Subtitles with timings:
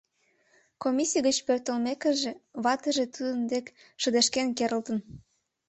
[0.83, 2.31] Комиссий гыч пӧртылмекыже,
[2.63, 3.65] ватыже тудын дек
[4.01, 4.97] шыдешкен керылтын.